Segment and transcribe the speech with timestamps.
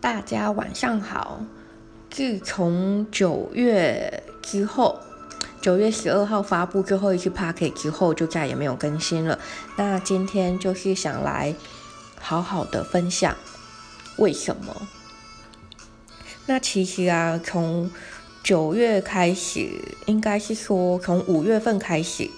[0.00, 1.40] 大家晚上好。
[2.08, 4.98] 自从九月之后，
[5.60, 9.38] 九月十二号发布最后一次 p a c k e t 之后，就再也没有更新了。
[9.76, 11.54] 那今天就是想来
[12.20, 13.36] 好好的分享
[14.18, 14.88] 为什么。
[16.46, 17.90] 那其实啊，从
[18.44, 19.68] 九月开始，
[20.06, 22.30] 应该是说从五月份开始。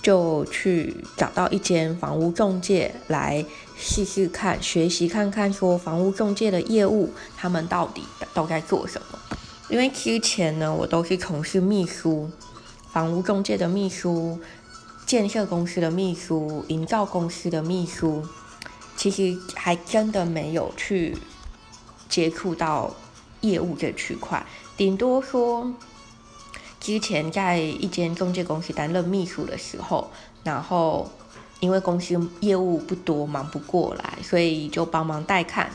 [0.00, 3.44] 就去找到一间房屋中介来
[3.76, 9.18] 试试看，学习看看说房屋中介的业务，他们到底都在做什么？
[9.68, 12.30] 因为之前呢，我都是从事秘书，
[12.92, 14.38] 房屋中介的秘书、
[15.04, 18.24] 建设公司的秘书、营造公司的秘书，
[18.96, 21.16] 其实还真的没有去
[22.08, 22.94] 接触到
[23.42, 24.46] 业务这区块，
[24.76, 25.70] 顶多说。
[26.88, 30.10] 之前在一间中介公司担任秘书的时候，
[30.42, 31.10] 然后
[31.60, 35.70] 因为公司业务不多，忙不过来，所以就帮忙带看，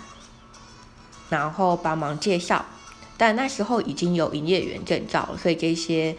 [1.30, 2.66] 然后帮忙介绍。
[3.16, 6.18] 但那时候已经有营业员证照，所以这些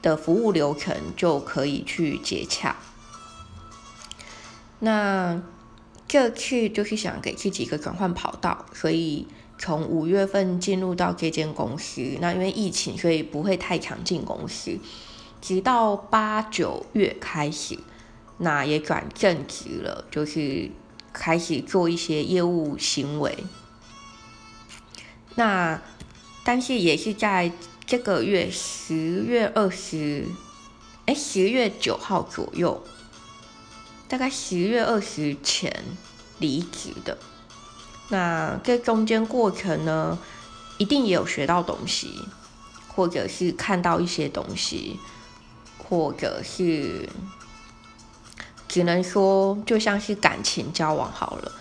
[0.00, 2.74] 的服务流程就可以去接洽。
[4.78, 5.42] 那
[6.08, 9.28] 这次就是想给自己一个转换跑道，所以。
[9.60, 14.78] 从五月份进入到这间公司，那因为疫情，所以不会太常进公司。
[15.42, 17.78] 直到八九月开始，
[18.38, 20.70] 那也转正职了，就是
[21.12, 23.36] 开始做一些业务行为。
[25.34, 25.82] 那
[26.42, 27.52] 但是也是在
[27.84, 30.24] 这个月十月二十，
[31.04, 32.82] 哎，十月九号左右，
[34.08, 35.84] 大概十月二十前
[36.38, 37.18] 离职的。
[38.12, 40.18] 那这中间过程呢，
[40.78, 42.24] 一定也有学到东西，
[42.88, 44.98] 或者是看到一些东西，
[45.78, 47.08] 或者是
[48.66, 51.52] 只能说就像是感情交往好了，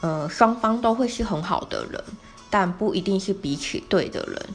[0.00, 2.02] 嗯，双方都会是很好的人，
[2.48, 4.48] 但不一定是彼此对的人。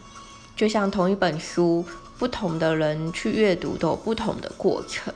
[0.55, 1.85] 就像同一本书，
[2.17, 5.13] 不同的人去阅读都有不同的过程。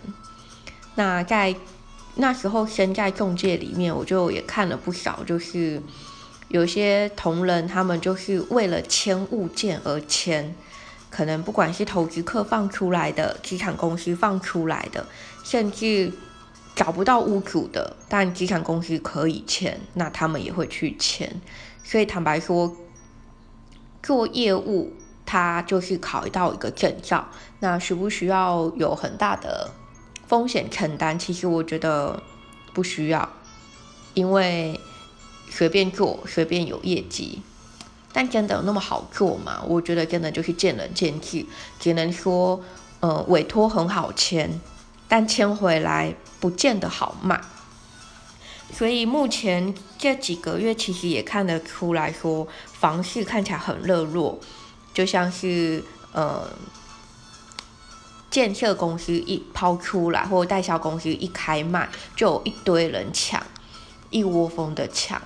[0.93, 1.55] 那在
[2.13, 5.81] 那时候身在中介里面，我就也看了不少，就是。
[6.49, 10.55] 有些同仁，他们就是为了签物件而签，
[11.09, 15.05] 可能不管是投资客放出来的，资产公司放出来的，
[15.43, 16.09] 甚至
[16.73, 21.41] 找不到屋主的，但资产公司可以签，那他们也会去签。
[21.83, 22.73] 所以坦白说，
[24.01, 24.93] 做业务
[25.25, 27.27] 它就是考到一个证照，
[27.59, 29.69] 那需不需要有很大的
[30.25, 31.19] 风险承担？
[31.19, 32.23] 其实我觉得
[32.73, 33.27] 不需要，
[34.13, 34.79] 因为。
[35.49, 37.41] 随便做，随便有业绩，
[38.13, 39.61] 但真的有那么好做吗？
[39.65, 41.45] 我觉得真的就是见仁见智，
[41.79, 42.63] 只能说，
[42.99, 44.59] 呃，委托很好签，
[45.07, 47.41] 但签回来不见得好卖。
[48.73, 54.37] 所以目前这几个月其实也看得出来说，房市看起来很热络，
[54.93, 55.81] 就像是
[56.11, 56.49] 呃，
[58.29, 63.41] 建设公司一抛出来，或代销公司一开卖，就有一堆人抢，
[64.09, 65.21] 一窝蜂的抢。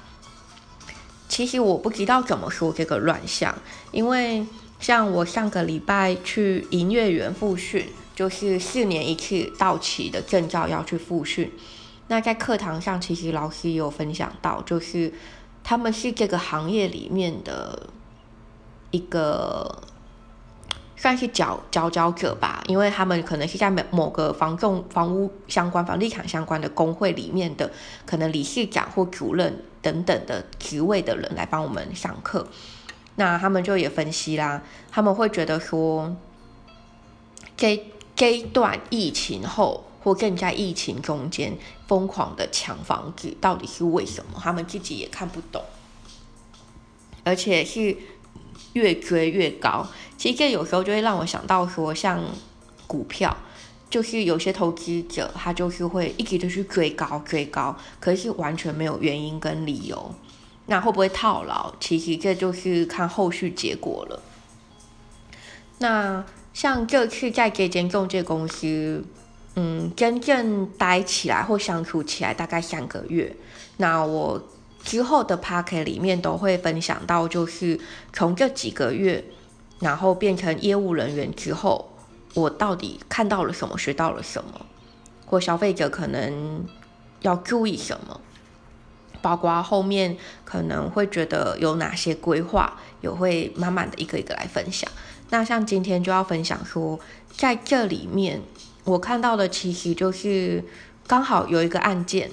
[1.31, 3.57] 其实我不知道怎么说这个乱象，
[3.93, 4.45] 因为
[4.81, 11.49] 像我上个礼拜去营业员复训，就是四年一次到期的证照要去复训。
[12.09, 15.13] 那在课堂上，其实老师有分享到，就是
[15.63, 17.87] 他们是这个行业里面的
[18.91, 19.81] 一个
[21.01, 27.71] 算是佼佼佼者吧，因为他们可能是在某某个房仲、房屋相关、房地产相关的工会里面的，
[28.05, 29.63] 可能理事长或主任。
[29.83, 32.47] 等等的职位的人来帮我们上课，
[33.15, 36.15] 那他们就也分析啦，他们会觉得说，
[37.57, 41.57] 这这一段疫情后或更在疫情中间
[41.87, 44.39] 疯狂的抢房子，到底是为什么？
[44.39, 45.63] 他们自己也看不懂，
[47.23, 47.97] 而且是
[48.73, 49.87] 越追越高。
[50.17, 52.23] 其实这有时候就会让我想到说，像
[52.87, 53.35] 股票。
[53.89, 60.15] 就是有些投资者，他就是会一直都去追高追高，可是完全没有原因跟理由，
[60.67, 61.73] 那会不会套牢？
[61.77, 64.23] 其实这就是看后续结果了。
[65.79, 66.23] 那
[66.53, 69.03] 像这次在这间中介公司，
[69.55, 73.35] 嗯，真正待起来或相处起来大概三个月。
[73.75, 74.41] 那我
[74.83, 77.79] 之后的 p a c k 里面都会分享到，就是
[78.11, 79.23] 从这几个月，
[79.79, 81.87] 然后变成业务人员之后。
[82.33, 84.65] 我到底看到了什么，学到了什么，
[85.25, 86.65] 或消费者可能
[87.19, 88.21] 要注意什么，
[89.21, 94.89] 包括后面可能会觉得有哪些规划，也会慢慢的一个一个来分享。
[95.29, 96.97] 那像今天就要分享说，
[97.35, 98.41] 在这里面
[98.85, 100.63] 我看到的其实就是
[101.05, 102.31] 刚好有一个案件，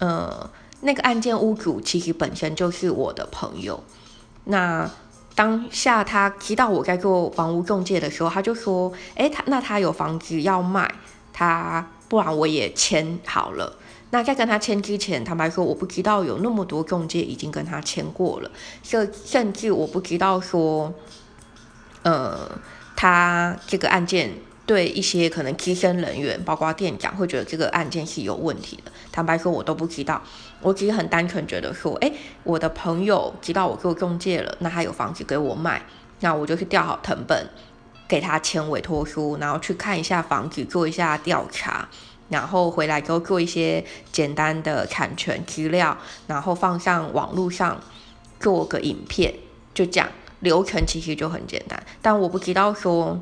[0.00, 3.82] 呃，那个案件屋主其实本身就是我的朋友。
[4.44, 4.90] 那
[5.34, 10.92] 当下他知道我在做房屋中介的时候，他就说：“哎，他那他有房子要卖，
[11.32, 13.76] 他不然我也签好了。”
[14.10, 18.50] 那在跟他签之前，坦白说，我不知道有那么多中介已经跟他签过了，
[18.82, 20.92] 甚甚至我不知道说，
[22.02, 22.50] 呃，
[22.96, 24.32] 他这个案件
[24.68, 28.92] 对一些可能资深人员，包括店长，会觉得这个案件是有问题的。
[29.10, 30.22] 坦白说，我都不知道，
[30.60, 32.12] 我只是很单纯觉得说，哎，
[32.44, 35.80] 我的朋友知道我做中介了，那他有房子给我卖，
[36.20, 37.48] 那我就去调好成本，
[38.06, 41.88] 给他签委托书，然后去看一下房子，做一下调查。
[42.28, 43.82] 然后回来之后做一些
[44.12, 47.80] 简单的产权资料，然后放上网络上
[48.38, 49.32] 做个影片，
[49.72, 50.06] 就这样
[50.40, 51.82] 流程其实就很简单。
[52.02, 53.18] 但我不知道说，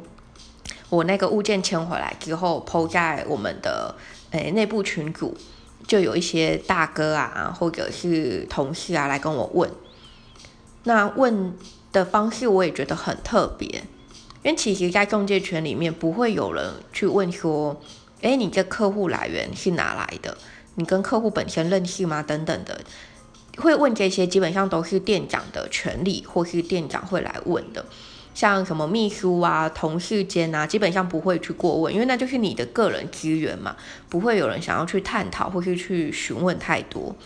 [0.88, 3.94] 我那个物件签回来之后抛在我们的
[4.31, 5.37] 诶内部群组，
[5.87, 9.71] 就有一些大哥啊或者是同事啊来跟我问，
[10.85, 11.55] 那问
[11.93, 13.69] 的方式我也觉得很特别，
[14.43, 17.81] 因为其实，在中介圈里面不会有人去问说。
[18.23, 20.37] 哎，你这客户来源是哪来的？
[20.77, 22.23] 你跟客户本身认识吗？
[22.23, 22.81] 等等的，
[23.59, 27.85] 会问这些，基本上都是店长的权利，或是店长会来问的。
[28.37, 33.75] 像什么秘书啊、同事间啊，基本上不会去过问，因为那就是你的个人资源嘛，
[34.11, 37.17] 不会有人想要去探讨或是去询问太多。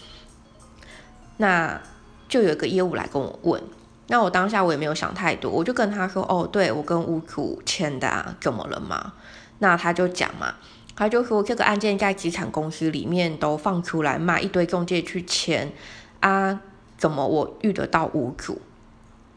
[1.39, 1.83] 那
[2.29, 3.61] 就有个业务来跟我问，
[4.07, 9.15] 那我当下我也没有想太多，我就跟他说：“哦，对我跟屋主签的啊，怎么了吗？”
[9.59, 10.55] 那他就讲嘛。
[10.95, 15.73] 他就说这个案件在资产公司里面都放出来卖，一堆中介去签
[16.21, 16.61] 啊，
[16.97, 18.63] 怎么我遇得到屋主？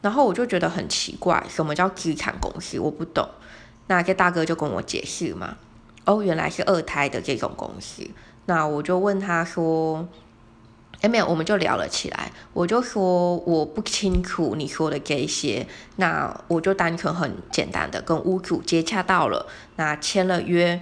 [0.03, 2.79] 然后我就觉得很奇怪，什么叫资产公司？
[2.79, 3.27] 我不懂。
[3.87, 5.57] 那这大哥就跟我解释嘛，
[6.05, 8.07] 哦，原来是二胎的这种公司。
[8.45, 10.07] 那我就问他说，
[11.01, 12.31] 哎，没有，我们就聊了起来。
[12.53, 15.65] 我就说我不清楚你说的这些，
[15.95, 19.47] 那我就单纯很简单的跟屋主接洽到了，
[19.77, 20.79] 那签了约。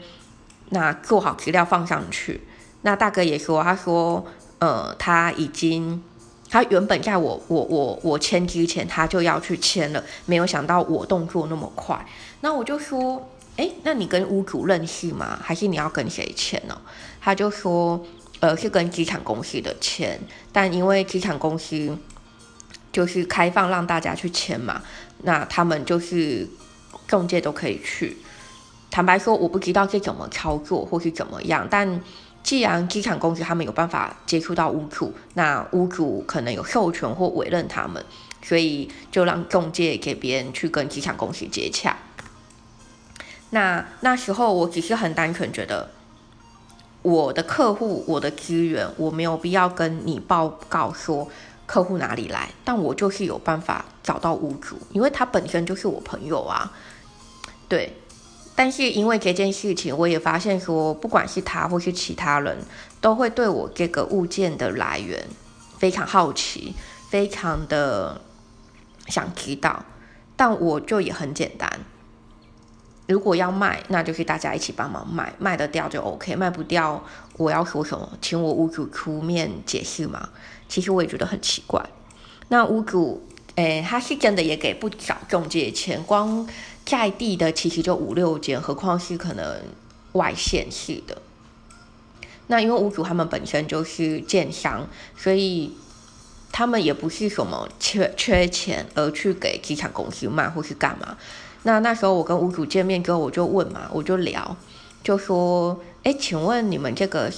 [0.73, 2.41] 那做好资料放上去，
[2.83, 4.25] 那大哥也说，他说，
[4.59, 6.01] 呃，他已经，
[6.51, 12.05] 他原本在我我我我签之前，他就要去签了，没有想到我动作那么快。
[12.41, 13.25] 那我就说，
[13.55, 15.39] 哎，那你跟屋主认识吗？
[15.41, 16.77] 还是你要跟谁签呢？
[17.21, 18.05] 他就说，
[18.41, 20.19] 呃，是跟机场公司的签，
[20.51, 21.97] 但因为机场公司
[22.91, 24.81] 就是开放让大家去签嘛，
[25.19, 26.45] 那他们就是
[27.07, 28.17] 中介都可以去。
[28.89, 31.65] 坦白说，我不知道这怎么操作或是怎么样。
[31.71, 32.01] 但
[32.43, 38.03] 既然机场公司他们有办法接触到屋主，那屋主可能有授权或委任他们，
[38.41, 41.95] 所以就让中介给别人去跟机场公司接洽。
[43.51, 45.91] 那那时候我只是很单纯觉得，
[47.03, 51.29] 我的客户、我的资源，我没有必要跟你报告说
[51.65, 56.73] 客户哪里来，但我就是有办法找到屋主，因为他本身就是我朋友啊，
[57.69, 57.97] 对。
[58.61, 62.55] 但是因为这件事情，我也发现说，不管是他或是其他人，
[63.01, 65.19] 都会对我这个物件的来源
[65.79, 66.75] 非常好奇，
[67.09, 68.21] 非常的
[69.07, 69.83] 想知道。
[70.35, 71.67] 但我就也很简单，
[73.07, 77.03] 如果要卖，那就是大家一起帮忙卖，卖得掉就 OK，卖不掉，
[77.37, 80.29] 我要说什么，请我屋主出面解释吗？
[80.69, 81.83] 其实我也觉得很奇怪。
[82.49, 86.47] 那屋主，诶，他是真的也给不少中介钱，光。
[86.91, 89.61] 在地的其实就五六间，何况是可能
[90.11, 91.21] 外县市的。
[92.47, 95.71] 那因为屋主他们本身就是建商，所以
[96.51, 101.15] 他们也不是什么缺缺钱而去给机场公司卖或是干嘛。
[101.63, 104.57] 那那时候我跟屋主见面之后，我就问嘛，我就聊，
[105.01, 107.31] 就说：哎，请问你们这个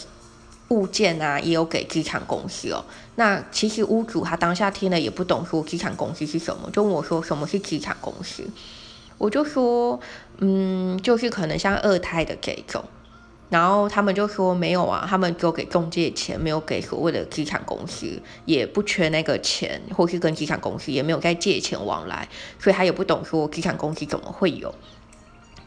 [0.69, 2.83] 物件啊，也有给机场公司哦？
[3.17, 8.43] 那其实屋主他当下听了也不懂，说机场公司是什么，就我说什么是机场公司。
[9.23, 9.97] 我就说，
[10.39, 12.83] 嗯，就是可能像二胎的这种，
[13.49, 22.27] 然后他们就说没有啊，他们只有给中介钱，没有给所谓的机场公司，也不缺那个钱，或是跟机场公司也没有在借钱往来，
[22.59, 24.75] 所以他也不懂说机场公司怎么会有。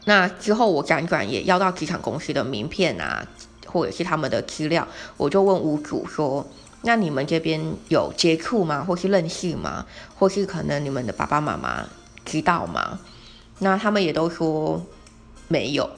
[0.05, 3.25] 那之后我辗转也要到机场公司的名片啊，
[3.65, 4.87] 或者是他们的资料，
[5.17, 6.45] 我就问屋主说，
[6.83, 7.59] 那你们这边
[7.89, 8.83] 有接触吗？
[8.87, 9.87] 或是认识吗？
[10.15, 11.87] 或是可能你们的爸爸妈妈
[12.23, 12.99] 知道吗？
[13.59, 14.85] 那他们也都说
[15.47, 15.89] 没有。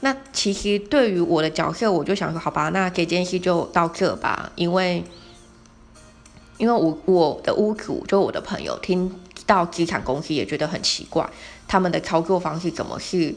[0.00, 4.52] 那其实对于我的角色，我就想说，好吧，那这件事就到这吧。
[4.54, 5.02] 因为，
[6.58, 11.28] 因为我我的屋主就我的朋友听到资产公司也觉得很奇怪，
[11.66, 13.34] 他们的操作方式怎么是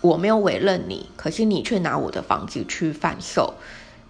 [0.00, 3.54] 我没有委任你，可是你却拿我的房子去贩售？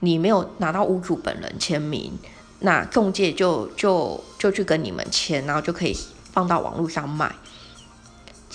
[0.00, 2.12] 你没有拿到屋主本人签名，
[2.60, 5.96] 那中介就就就去跟你们签，然后就可以
[6.30, 7.34] 放到网络上卖。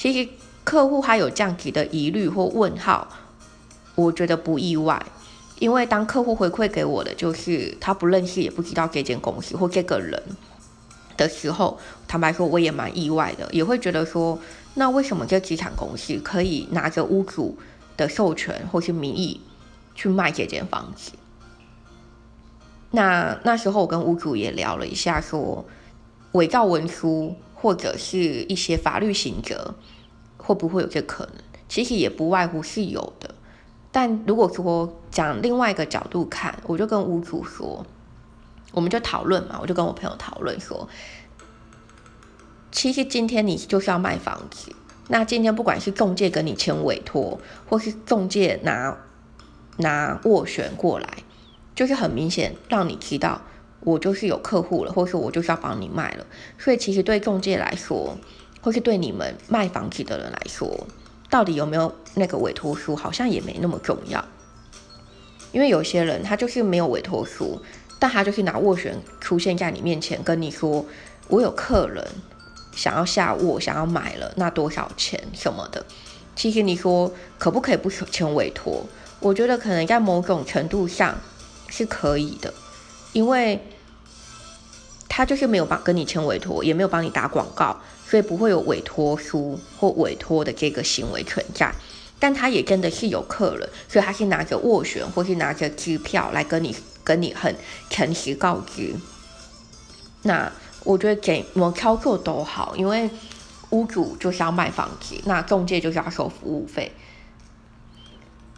[0.02, 0.28] 其实
[0.64, 3.08] 客户还有这样子的疑虑或问号，
[3.94, 5.06] 我觉得不意外，
[5.60, 10.20] 因为当客户回馈给我的就是他不认识也不知道这间公司或这个人
[11.16, 11.78] 的时候，
[12.08, 14.40] 坦白说我也蛮意外的，也会觉得说，
[14.74, 17.56] 那为什么这资产公司可以拿着屋主
[17.96, 19.40] 的授权或是名义
[19.94, 21.12] 去卖这间房子？
[22.90, 25.64] 那那时候我跟屋主也聊了一下，说
[26.32, 29.76] 伪造文书或者是一些法律行责，
[30.38, 31.36] 会不会有这可能？
[31.70, 33.36] 其实也不外乎是有的。
[33.92, 37.86] 但如果说讲另外一个角度看，我就跟屋主说，
[38.72, 40.90] 我们就讨论嘛，我就跟我朋友讨论说，
[42.72, 44.74] 其实今天你就是要卖房子，
[45.10, 47.40] 那今天不管是中介跟你签委托，
[47.70, 48.98] 或是中介拿
[49.78, 51.20] 拿斡旋过来。
[51.74, 53.42] 就是很明显让你知道
[53.84, 56.26] 我就是有客户了，或者说我就是要帮你卖了。
[56.58, 58.16] 所以其实对中介来说，
[58.62, 60.88] 或是对你们卖房子的人来说，
[61.30, 64.24] 到底有没有那个委托书，好像也没那么重要。
[65.52, 67.62] 因为有些人他就是没有委托书，
[67.98, 70.86] 但他就是拿斡旋出现在你面前，跟你说
[71.28, 72.08] 我有客人
[72.74, 75.86] 想要下斡，想要买了，那多少钱什么的。
[76.36, 78.86] 其实你说可不可以不签委托？
[79.20, 81.16] 我觉得可能在某种程度上。
[81.74, 82.54] 是可以的，
[83.14, 83.60] 因为
[85.08, 91.74] 他就是没有帮跟你签委托，也没有帮你打广告，所以不会有委托书或委托的这个行为存在。
[92.20, 97.56] 但他也真的是有客人，所以他是拿着斡旋或是拿着支票来跟你跟你很
[97.90, 98.94] 诚实告知。
[100.22, 100.52] 那
[100.84, 103.10] 我觉得怎么操作都好，因为
[103.72, 106.92] 屋主就是要卖房子，那中介就是要收服务费。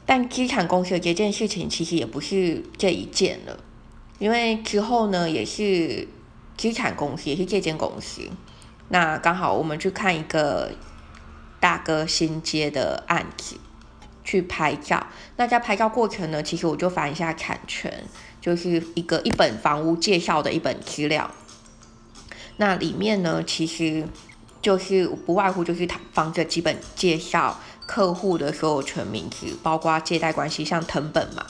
[0.05, 3.57] 但资产公司的这件事情其实也不是这一件了，
[4.19, 6.07] 因为之后呢也是
[6.57, 8.21] 资产公司，也是这间公司。
[8.89, 10.71] 那刚好我们去看一个
[11.59, 13.57] 大哥新接的案子，
[14.23, 15.07] 去拍照。
[15.37, 18.05] 那在拍照过程呢，其实我就翻一下产权，
[18.39, 21.31] 就是一个一本房屋介绍的一本资料。
[22.57, 24.07] 那里面呢，其实
[24.61, 27.59] 就是不外乎就是房子基本介绍。
[27.85, 31.45] 客户的所有权名字，包括借贷关系，像藤本嘛，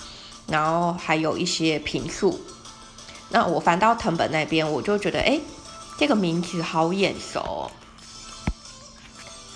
[0.48, 2.40] 然后还有一些评述。
[3.30, 5.40] 那我翻到藤本那边，我就觉得，哎，
[5.98, 7.72] 这个名字好眼熟，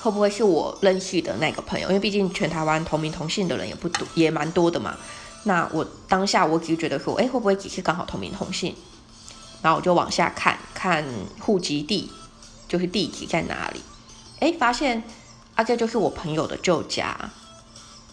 [0.01, 1.88] 会不会是我认识的那个朋友？
[1.89, 4.96] 因为毕竟全台湾同名同姓的人也不多，也蛮多的嘛。
[5.44, 8.75] 那我当下我只是觉得说，哎，会不会只是刚好同名同姓？
[9.62, 11.06] 然后我就往下看看
[11.39, 12.12] 户籍地，
[12.67, 13.82] 就是地址在哪里？
[14.39, 15.03] 哎，发现。
[15.56, 17.17] 啊，这就是我朋友的旧家，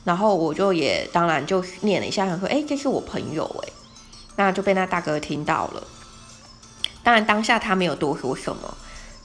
[0.05, 3.73] 然后我就也当然就念了一下，想说，哎，这是我朋友，哎，
[4.37, 5.83] 那就被那大哥听到了。
[7.03, 8.77] 当然当下他没有多说什么，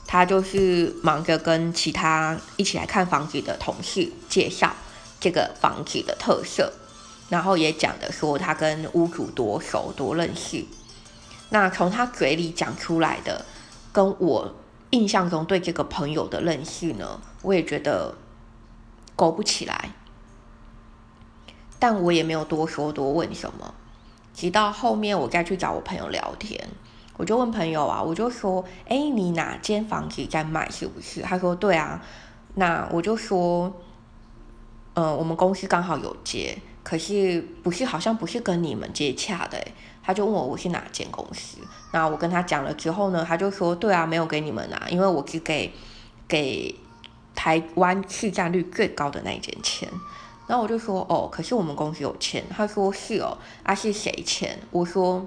[0.06, 4.74] 他就是忙着跟其他一起来看房子的同事介绍
[5.20, 6.72] 这个房子的特色，
[7.28, 10.64] 然后也讲的说他跟屋主多熟多认识。
[11.50, 13.44] 那从他嘴里讲出来的，
[13.92, 14.56] 跟我。
[14.92, 18.12] 印象中对这个朋友的认识呢，我也觉得
[19.14, 19.92] 勾不起来，
[21.80, 23.74] 但我也没有多说多问什么。
[24.32, 26.68] 直到后面我再去找我朋友聊天，
[27.16, 30.70] 我就问朋友啊，我就说：“哎，你哪间房子在卖？
[30.70, 32.00] 是不是？”他说：“对啊。”
[32.54, 33.72] 那我就说
[34.94, 39.58] ：“嗯，我们公司刚好有接，可是不是好像不是跟你们接洽的。”
[40.02, 41.58] 他就问我我是哪间公司，
[41.92, 45.70] 那我跟他讲了之后呢，他就说对啊，没有给你们啊，因为我只给
[46.26, 46.74] 给
[47.34, 49.88] 台湾市占率最高的那一间签。
[50.50, 52.44] 然后我就说哦，可是我们公司有签。
[52.50, 54.58] 他说是哦，啊是谁签？
[54.72, 55.24] 我说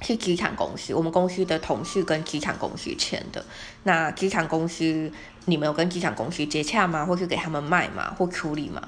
[0.00, 3.44] 是资产公司，我们公司的同事跟资产公司签的。
[3.82, 5.12] 那资产公司
[5.44, 7.04] 你们有跟资产公司接洽吗？
[7.04, 8.14] 或是给他们卖吗？
[8.16, 8.80] 或处理吗？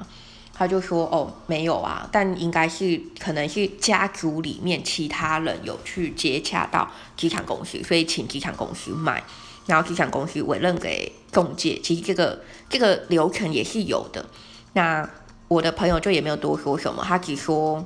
[0.54, 9.22] 他就说：“哦，没有啊，但应该是可能是家族里面其他人有去接洽到机场公司，所以请机场公司卖，
[9.66, 11.78] 然后机场公司委任给中介。
[11.82, 14.24] 其实这个这个流程也是有的。
[14.72, 15.08] 那
[15.48, 17.84] 我的朋友就也没有多说什么，他只说，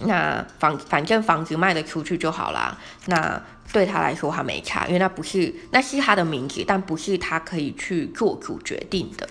[0.00, 2.76] 那房反正房子卖得出去就好啦。
[3.06, 3.42] 那
[3.72, 9.28] 对他来说他没差，因为那不是那是他的名字，但不是他可以去做主决定的。”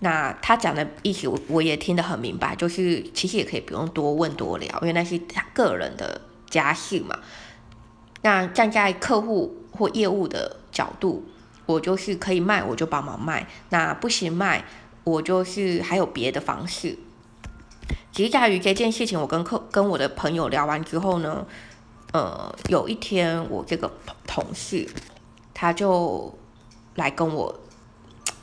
[0.00, 7.18] 那他讲的意思，我我也听得很明白，就是其实也可以不用多问多聊，因为那是他个人的家事嘛。
[8.20, 11.26] 那站在客户或业务的角度，
[11.64, 14.64] 我就是可以卖，我就帮忙卖；那不行卖，
[15.06, 16.98] 我就是还有别的方式。
[18.10, 21.46] 其实在于这件事情，我跟客跟我的朋友聊完之后呢，
[22.12, 23.88] 呃，有一天我这个
[24.26, 24.88] 同事
[25.54, 26.36] 他就
[26.96, 27.60] 来跟我，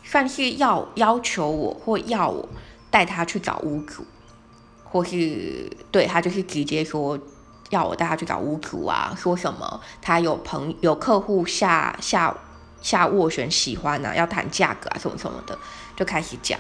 [0.06, 2.48] 算是要要求我或要我
[2.90, 4.06] 带他去找屋主，
[4.86, 7.20] 或是对他就是直接说
[7.72, 12.34] 要我带他去找屋主啊，说什么他有朋有客户下下
[12.84, 15.58] 下斡旋喜欢啊，要谈价格啊什么什么的，
[15.96, 16.60] 就开始讲。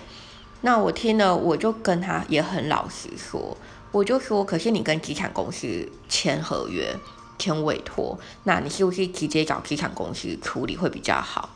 [0.61, 3.55] 那我听了，我就跟他也很老实说，
[3.91, 6.95] 我就说，可是你跟地产公司签合约、
[7.37, 11.49] 签委托，那你是不是直接找地产公司处理会比较好？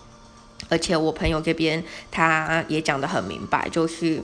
[0.70, 1.82] 而且我朋友这边
[2.12, 4.22] 他也讲得很明白，就是，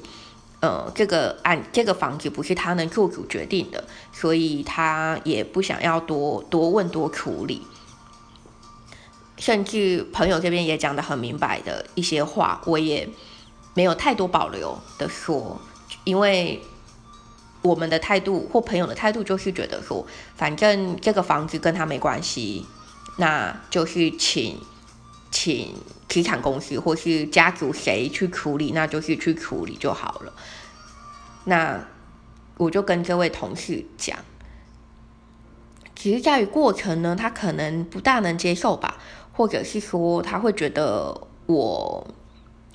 [0.60, 3.82] 呃，这个案这个房子不是他能做主决定的，
[4.12, 7.62] 所以他也不想要多多问多处理。
[9.44, 13.10] 甚至朋友这边也讲得很明白的一些话，我也。
[13.76, 15.60] 没有太多保留的说，
[16.04, 16.62] 因为
[17.64, 22.68] 我们的态度或朋友的态度就是觉得说，反正这个房子跟他没关系，
[23.18, 24.60] 那就是请
[25.32, 25.74] 请
[26.08, 30.32] 地产公司或是家族谁去处理，那就是去处理就好了。
[31.46, 31.84] 那
[32.58, 34.20] 我就跟这位同事讲，
[35.96, 39.00] 其实在于过程呢，他可能不大能接受吧，
[39.34, 42.08] 或者是说他会觉得我。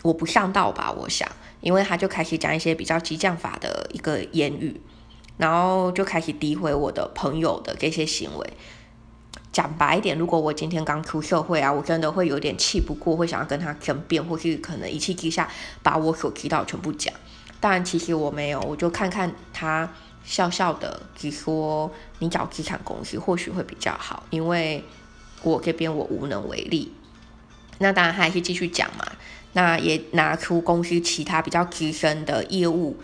[0.05, 0.95] 我不上道吧？
[0.97, 1.29] 我想，
[1.61, 4.81] 因为他就开始讲一些比较激将法的一个言语，
[5.37, 8.53] 然后就开始诋毁我的朋友的这些行为。
[9.51, 15.49] 讲白一点，如果我今天刚出社会啊，我真的会有点气不过，会想要跟他争辩，或是可能一气之下
[15.83, 17.13] 把我所知道全部讲。
[17.59, 24.85] 但其实我没有，我就看看他笑笑的，只说你找资产公司或许会比较好，因为
[25.43, 26.93] 我这边我无能为力。
[27.79, 29.05] 那当然，他还是继续讲嘛。
[29.53, 32.97] 那也拿出公司其他比较资深的业务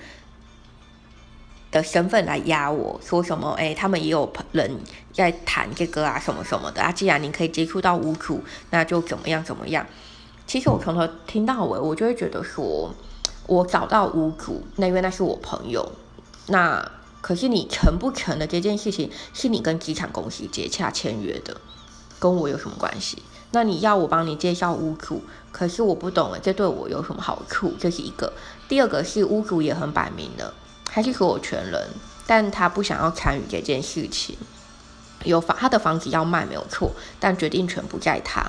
[1.72, 3.52] 的身份来压我，说什么？
[3.52, 4.78] 哎，他们也有人
[5.12, 6.92] 在谈这个啊，什么什么的啊。
[6.92, 9.86] 既然你可以接触到屋主，那就怎么样怎么样。
[10.46, 12.94] 其实我从头听到尾，我就会觉得说，
[13.46, 15.92] 我找到屋主，那因为那是我朋友。
[16.48, 21.56] 那可是你成不成的这件事情，是你跟机场公司接洽签约的，
[22.24, 23.22] 跟我有什么关系？
[23.50, 27.74] 那你要我帮你介绍屋主，可是我不懂了，这对我有什么好处？
[27.78, 28.32] 这是一个。
[28.66, 30.54] 第二个是屋主也很摆明的，
[30.86, 31.86] 他是所有权人，
[32.26, 34.38] 但他不想要参与这件事情。
[35.24, 38.42] 有房，他的房子要卖没有错，但决定权不在他。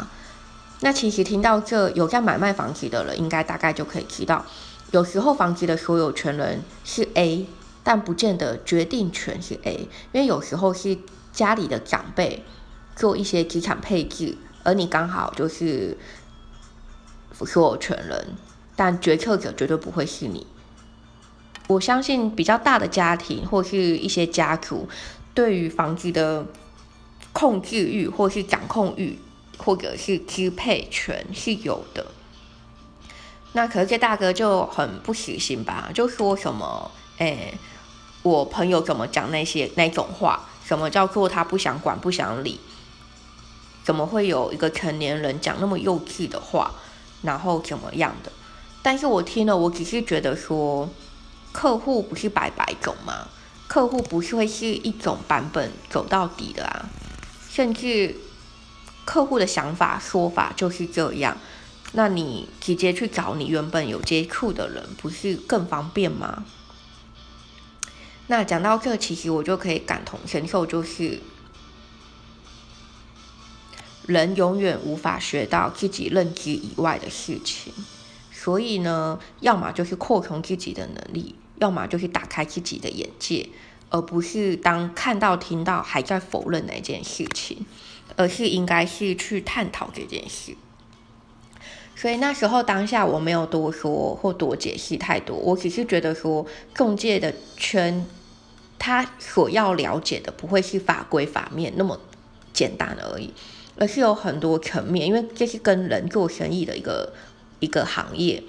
[0.79, 4.45] 那其实听到这，有在买卖房子的人，应该大概就可以知道，
[4.91, 7.45] 有时候房子的所有权人是 A，
[7.83, 10.97] 但不见得决定权是 A，因为有时候是
[11.33, 12.43] 家里的长辈
[12.95, 14.37] 做一些资产配置。
[14.63, 15.95] 而你刚好就是
[17.33, 18.35] 所有权人，
[18.75, 20.47] 但决策者绝对不会是你。
[21.67, 24.87] 我相信比较大的家庭或是一些家族，
[25.33, 26.45] 对于房子的
[27.31, 29.19] 控制欲或是掌控欲，
[29.57, 32.07] 或者是支配权是有的。
[33.53, 37.53] 那可是这大哥就很不死心吧，就说什么：“哎，
[38.21, 40.47] 我朋友怎么讲那些那种话？
[40.63, 42.59] 什么叫做他不想管不想理？”
[43.85, 46.71] 怎么会有一个成年人讲那么幼稚的话，
[47.21, 48.31] 然后怎么样的？
[48.81, 50.89] 但是我听了，我只是觉得说，
[51.51, 53.27] 客户不是百百种吗？
[53.67, 56.89] 客户不是会是一种版本走到底的啊？
[57.47, 58.15] 甚至
[59.05, 61.37] 客户的想法说法就是这样，
[61.91, 66.43] 那你直接去找你原本有接触的人，不是更方便吗？
[68.25, 71.21] 那讲到这，其实我就可以感同身受，就是。
[74.07, 77.73] 人永远无法学到自己认知以外的事情，
[78.31, 83.49] 所以呢，要么就是扩充自己的能力，要么就是打开自己的眼界，
[83.89, 87.65] 而不是当看到、听到还在否认那件事情，
[88.15, 90.55] 而是应该是去探讨这件事。
[91.95, 98.05] 所以那时候当下我没有多说或多解释太多，我只是觉得说中介的圈，
[98.77, 101.99] 他所要了解的不会是法规法面那么
[102.53, 103.33] 简单而已。
[103.77, 107.11] 而是有很多层面，因为这是跟人做生意的一个
[107.59, 108.41] 一个行业，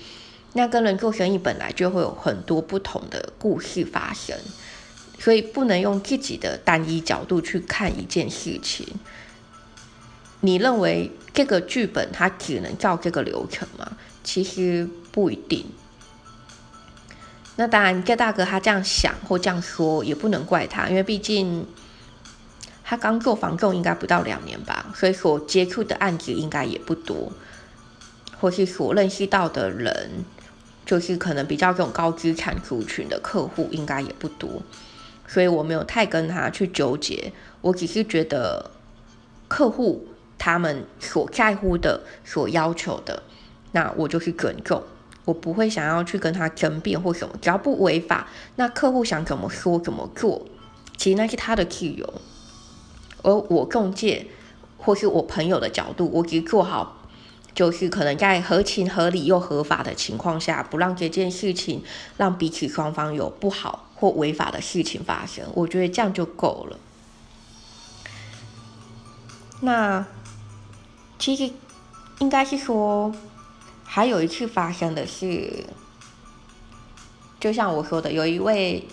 [0.53, 4.37] 那跟人做生意本来就会有很多不同的故事发生，
[5.19, 8.87] 所以不能用自己的单一角度去看一件事情。
[10.41, 13.97] 你认为这个剧本它只能照这个流程吗？
[14.23, 15.67] 其实不一定。
[17.57, 21.67] 那当然，这大哥他这样想或这样说，也不能怪他，因为毕竟。
[22.89, 27.33] 他刚做房仲应该不到两年吧，所以所接触的案子应该也不多，
[28.41, 30.25] 或是所认识到的人
[30.85, 34.63] 就是可能比较这种高资产族群的客户应该也不多，
[35.27, 37.33] 所以我没有太跟他去纠结。
[37.61, 38.71] 我只是觉得
[39.49, 40.07] 客户
[40.39, 43.25] 他们所在乎的、所要求的，
[43.73, 44.81] 那我就是尊重，
[45.25, 50.47] 我不会想要去跟他争辩或什么，只要不违法，那客户想怎么说怎么做，
[50.97, 52.15] 其实那是他的自由。
[53.23, 54.27] 而我中介
[54.79, 57.03] 或是我朋友的角度，我只做好，
[57.55, 61.83] 就是可能在合情合理又合法的情况下，不让这件事情
[62.17, 65.45] 让彼此双方有不好或违法的事情发生。
[65.55, 66.79] 我觉得这样就够了。
[69.63, 70.07] 那
[71.19, 71.51] 其实
[72.21, 73.13] 应该是说，
[73.83, 75.65] 还有一次发生的是，
[77.41, 78.87] 就像我说的，有一位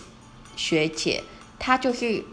[0.56, 1.22] 学姐，
[1.58, 2.24] 她就是。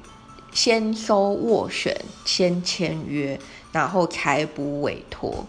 [0.51, 3.39] 先收斡旋，先签约，
[3.71, 5.47] 然后才补委托。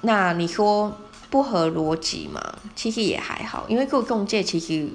[0.00, 0.96] 那你说
[1.30, 2.40] 不合逻辑吗？
[2.74, 4.88] 其实也还好，因为做中介其实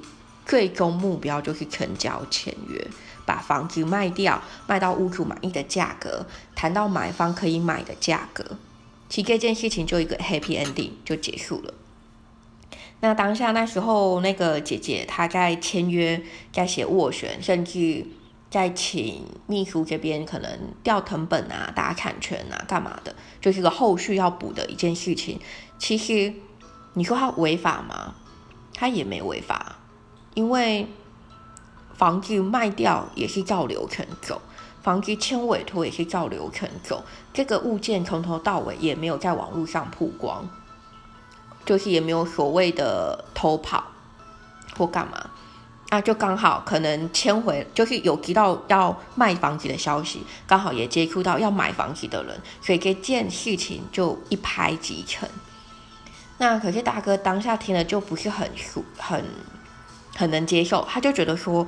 [0.44, 2.86] 最终目标就是成交签约，
[3.24, 8.44] 把房子卖掉，卖到屋主满意的价格，谈到买方可以买的价格，
[9.08, 11.74] 其实这件事情就一个 happy ending 就结束了。
[13.00, 16.20] 那当下那时候那个姐姐她在签约，
[16.52, 18.06] 在写斡旋，甚至。
[18.50, 25.38] 再请秘书这边可能调成本啊、打产权啊、干嘛的，就是个后续要补的一件事情。
[25.78, 26.34] 其实
[26.94, 28.14] 你说他违法吗？
[28.74, 29.76] 他也没违法，
[30.34, 30.88] 因为
[31.94, 34.40] 房子卖掉也是照流程走，
[34.82, 37.04] 房子签委托也是照流程走。
[37.32, 40.48] 这个物件从头到尾也没有在网络上曝光，
[41.64, 43.84] 就是也没有所谓的偷跑
[44.76, 45.29] 或干嘛。
[45.90, 55.28] 那就刚好可能签回，就是有提到要卖房子的消息，刚好也接触到要买房子的人，所以这件事情就一拍即成。
[56.38, 58.48] 那可是大哥当下听了就不是很
[58.96, 59.24] 很
[60.16, 61.66] 很能接受，他就觉得说，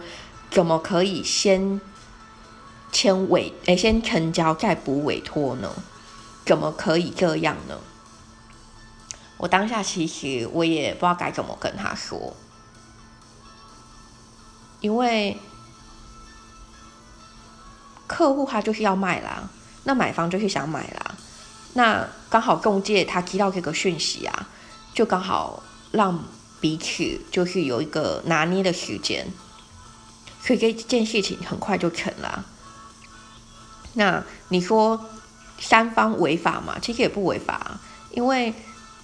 [0.51, 1.81] 怎么可以先
[2.93, 5.69] 签委，哎，先成交再补委托呢？
[6.47, 7.77] 怎么可以这样呢？
[9.37, 12.35] 我当下其实我也不知道该怎么跟他说。
[14.83, 15.38] 因为
[18.07, 19.49] 客户他就是要卖啦，
[19.85, 21.14] 那买方就是想买啦，
[21.73, 24.49] 那刚好中介他接到这个讯息啊，
[24.92, 26.23] 就刚好让
[26.61, 29.27] 彼此就是有一个拿捏的时间，
[30.42, 32.45] 所以这件事情很快就成了。
[33.95, 35.09] 那你说
[35.59, 36.79] 三方违法嘛？
[36.81, 38.53] 其实也不违法，因为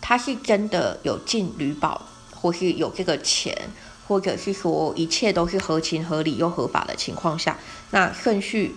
[0.00, 2.02] 他是真的有进旅保，
[2.34, 3.56] 或是有这个钱。
[4.08, 7.58] 或者是说一切都是合情合理又合法的情况下，
[7.90, 8.74] 那顺序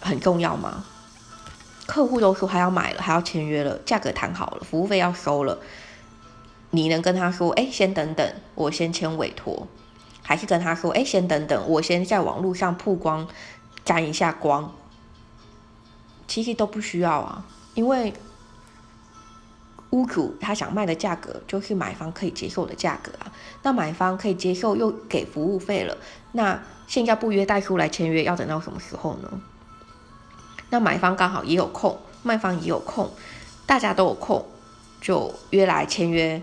[0.00, 0.84] 很重要吗？
[1.86, 5.60] 客户都说还要买了，还要签约了，价格谈好了，服务费要收了，
[6.70, 9.68] 你能跟他说，哎，先等等，我先签委托，
[10.22, 13.28] 还是跟他说，哎，先等等，我先在网络上曝光，
[13.84, 14.74] 沾一下光？
[16.26, 18.12] 其实都不需要啊，因为。
[19.92, 23.30] 屋主他想卖的价格就是买方可以接受的价格啊，
[23.62, 25.94] 那买方可以接受又给服务费了，
[26.32, 29.28] 那现在不约代书来签约要等到什么时候呢？
[30.70, 33.10] 那买方刚好也有空，卖方也有空，
[33.66, 34.46] 大家都有空，
[34.98, 36.40] 就约来签约，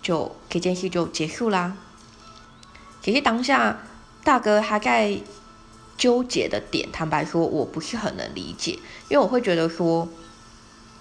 [0.00, 1.76] 就这件事就结束啦。
[3.02, 3.80] 其实当下
[4.22, 5.18] 大哥还在
[5.96, 10.08] 纠结的点，坦白说我不是很能理解，因为我会觉得说。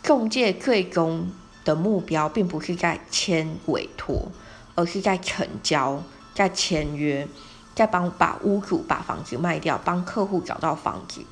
[0.08, 1.30] 中介最终
[1.66, 4.32] 的目标并不是在签委托，
[4.74, 6.02] 而是在成交、
[6.34, 7.28] 在签约、
[7.76, 11.26] 在帮把屋主把房子卖掉，帮客户找到房子，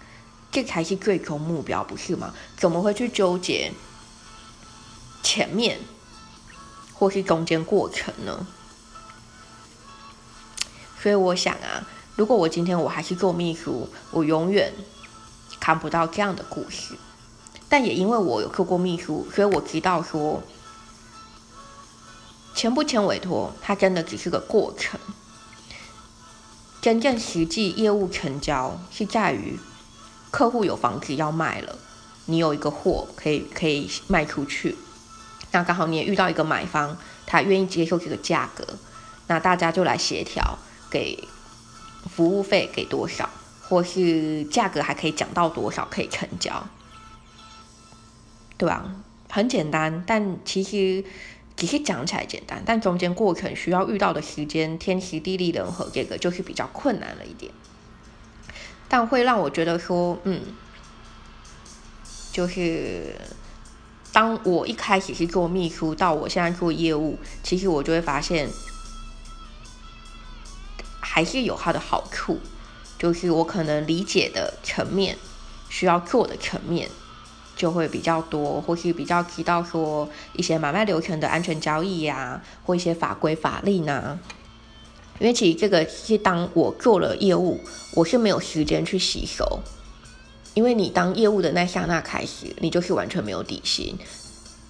[0.51, 2.33] 这才是最终目标，不是吗？
[2.57, 3.71] 怎么会去纠结
[5.23, 5.79] 前面
[6.93, 8.45] 或是中间过程呢？
[10.99, 14.73] 所以我想啊，如果我今天我还是做秘书，我永远
[15.61, 16.97] 看不到这样的故事。
[17.67, 20.41] 但也因为我有做过秘书，所以我知道说，
[22.53, 24.99] 签不签委托，它真的只是个过程。
[26.81, 29.59] 真正实际业务成交是在于
[30.29, 31.77] 客户有房子要卖了，
[32.25, 34.75] 你有一个货可以可以卖出去，
[35.51, 38.63] 那刚好你也遇到一个买方，他愿意接受这个价格，
[39.25, 40.59] 那大家就来协调，
[40.91, 41.27] 给
[42.07, 43.27] 服务费给多少，
[43.67, 46.63] 或是价格还可以讲到多少可以成交。
[48.57, 48.95] 对吧？
[49.29, 51.03] 很简单，但其实
[51.57, 57.51] 只是讲起来简单，但中间过程需要遇到的时间、天时地利人和，这个就是比较困难了一点。
[58.87, 60.41] 但会让我觉得说，嗯，
[62.31, 63.15] 就是
[64.13, 68.47] 当我一开始是做秘书，到我现在做业务，其实我就会发现，
[71.01, 72.39] 还是有它的好处，
[72.97, 75.17] 就是我可能理解的层面，
[75.67, 76.89] 需要做的层面。
[77.55, 84.19] 就会比较多，或是比较提到说一些买卖流程的安全交易呀，或一些法规法令啊。
[85.19, 87.61] 因为其实这个是当我做了业务，
[87.93, 89.61] 我是没有时间去吸收。
[90.53, 93.97] 因为你当业务的那刹那开始，你就是完全没有底薪，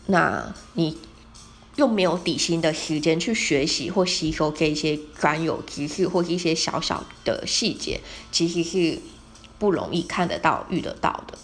[0.05, 0.97] 那你
[1.75, 8.99] 又没有底薪的时间去学习或吸收这些专有知识或是一些小小的细节，其实是
[9.57, 11.37] 不容易看得到、遇得到的。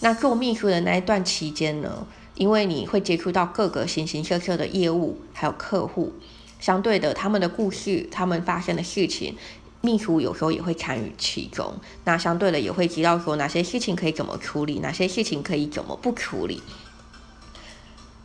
[0.00, 6.12] 那做秘书的那一段期间呢，因为你会接触到各个形形色色的业务，还有客户，
[6.60, 9.34] 相对的他们的故事，他们发生的事情，
[9.80, 11.74] 秘书有时候也会参与其中。
[12.04, 16.62] 那相对的也会知道说哪些事情可以怎么处理，哪些事情可以怎么不处理。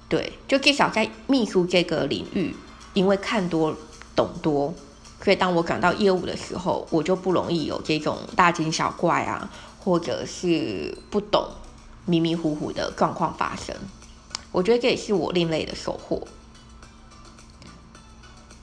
[0.09, 2.53] 对，就至少在秘书这个领域，
[2.93, 3.73] 因为看多
[4.13, 4.73] 懂多，
[5.23, 11.47] 所以当我讲到业务的时候，我就不容易有这种大惊小怪啊，或者是不懂。
[12.05, 13.75] 迷迷糊糊的状况发生，
[14.51, 16.27] 我觉得这也是我另类的收获。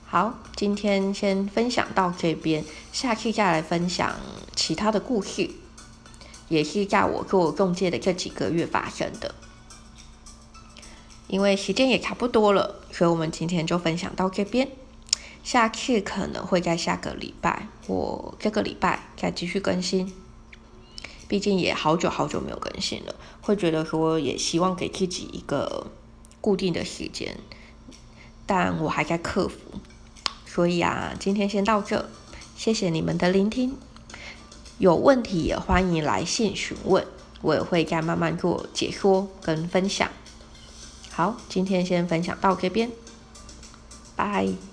[0.05, 4.15] 好，今天先分享到这边，下次再来分享
[4.55, 5.51] 其他的故事，
[6.47, 9.35] 也是在我做中介的这几个月发生的。
[11.27, 14.67] 因为时间也差不多了，所以我们今天就分享到这边。
[15.43, 20.11] 下次可能会在下个礼拜，我这个礼拜再继续更新。
[21.29, 25.85] 毕竟也好久好久没有更新了，会觉得说也希望给自己一个
[26.41, 27.37] 固定的时间，
[28.47, 29.57] 但我还在克服，
[30.47, 32.09] 所以啊，今天先到这，
[32.57, 33.77] 谢谢你们的聆听，
[34.79, 37.05] 有问题也欢迎来信询问，
[37.43, 40.09] 我也会再慢慢做解说跟分享。
[41.11, 42.91] 好，今天先分享到这边，
[44.15, 44.68] 拜。